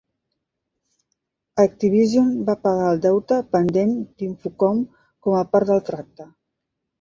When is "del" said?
5.73-5.85